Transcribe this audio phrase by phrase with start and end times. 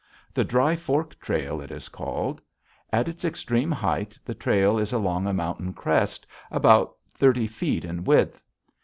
[0.33, 2.41] The Dry Fork Trail, it is called.
[2.91, 8.03] At its extreme height the trail is along a mountain crest about thirty feet in
[8.03, 8.41] width.